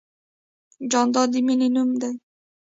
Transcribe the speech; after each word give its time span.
جانداد 0.91 1.27
د 1.33 1.35
مینې 1.45 1.67
نوم 1.75 1.89
دی. 2.01 2.11